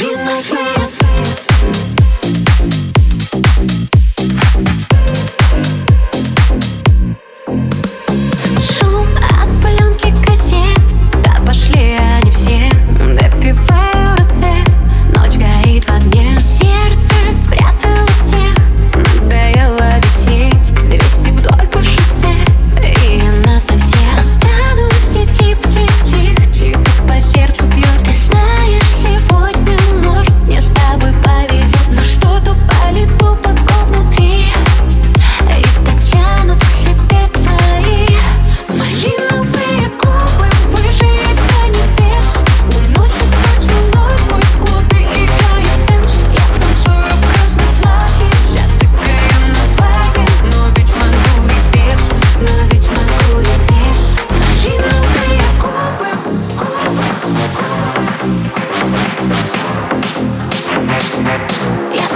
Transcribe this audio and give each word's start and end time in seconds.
You 0.00 0.16
my 0.18 0.40
head. 0.42 0.97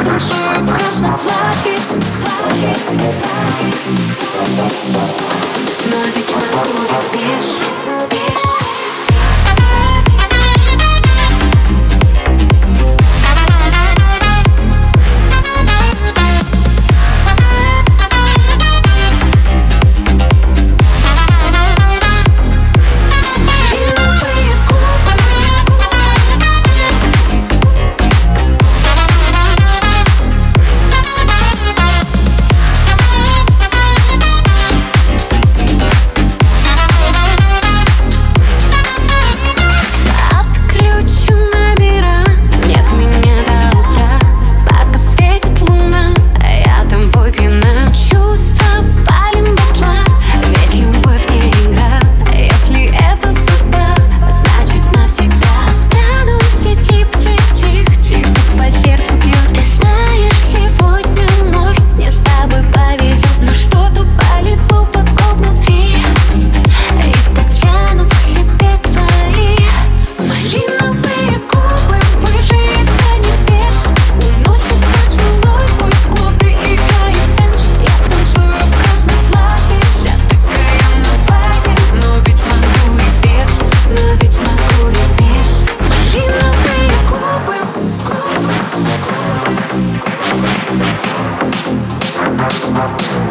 большой 0.00 0.66
красном 0.66 1.18
платье 1.18 1.76
Но 5.84 5.98
ведь 6.14 6.34
могу 6.36 6.82
любить 6.82 8.21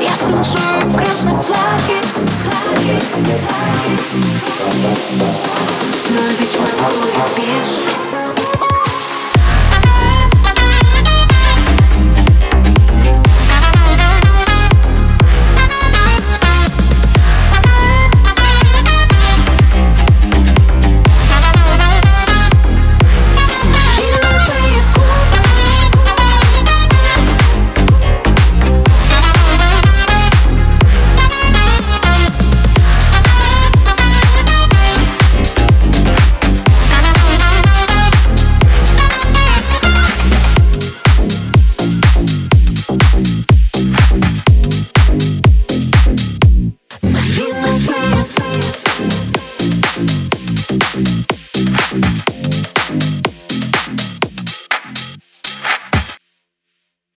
Yeah, 0.00 0.71
Thank 50.84 51.06
you. 54.00 54.11